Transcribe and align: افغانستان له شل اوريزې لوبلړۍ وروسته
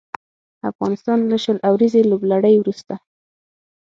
افغانستان 0.71 1.19
له 1.31 1.37
شل 1.43 1.57
اوريزې 1.69 2.01
لوبلړۍ 2.09 2.55
وروسته 2.57 2.93